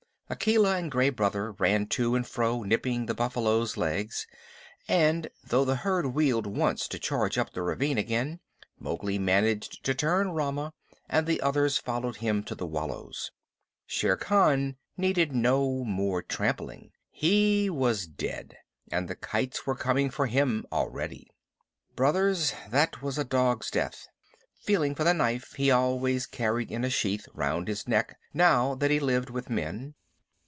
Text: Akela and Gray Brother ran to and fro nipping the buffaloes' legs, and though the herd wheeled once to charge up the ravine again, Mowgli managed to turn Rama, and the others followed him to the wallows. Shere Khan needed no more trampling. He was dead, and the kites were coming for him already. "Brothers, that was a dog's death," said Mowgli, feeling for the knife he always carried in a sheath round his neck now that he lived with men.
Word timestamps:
Akela 0.33 0.77
and 0.77 0.89
Gray 0.89 1.09
Brother 1.09 1.51
ran 1.51 1.87
to 1.87 2.15
and 2.15 2.25
fro 2.25 2.63
nipping 2.63 3.05
the 3.05 3.13
buffaloes' 3.13 3.75
legs, 3.75 4.25
and 4.87 5.29
though 5.43 5.65
the 5.65 5.75
herd 5.75 6.05
wheeled 6.13 6.47
once 6.47 6.87
to 6.87 6.97
charge 6.97 7.37
up 7.37 7.51
the 7.51 7.61
ravine 7.61 7.97
again, 7.97 8.39
Mowgli 8.79 9.19
managed 9.19 9.83
to 9.83 9.93
turn 9.93 10.31
Rama, 10.31 10.71
and 11.09 11.27
the 11.27 11.41
others 11.41 11.77
followed 11.77 12.15
him 12.23 12.43
to 12.43 12.55
the 12.55 12.65
wallows. 12.65 13.31
Shere 13.85 14.15
Khan 14.15 14.77
needed 14.95 15.35
no 15.35 15.83
more 15.83 16.21
trampling. 16.23 16.93
He 17.09 17.69
was 17.69 18.07
dead, 18.07 18.55
and 18.89 19.09
the 19.09 19.15
kites 19.15 19.65
were 19.67 19.75
coming 19.75 20.09
for 20.09 20.27
him 20.27 20.65
already. 20.71 21.29
"Brothers, 21.97 22.53
that 22.69 23.01
was 23.01 23.17
a 23.17 23.25
dog's 23.25 23.69
death," 23.69 24.07
said 24.07 24.07
Mowgli, 24.31 24.63
feeling 24.63 24.95
for 24.95 25.03
the 25.03 25.13
knife 25.13 25.55
he 25.57 25.69
always 25.71 26.25
carried 26.25 26.71
in 26.71 26.85
a 26.85 26.89
sheath 26.89 27.27
round 27.33 27.67
his 27.67 27.85
neck 27.85 28.17
now 28.33 28.75
that 28.75 28.91
he 28.91 29.01
lived 29.01 29.29
with 29.29 29.49
men. 29.49 29.93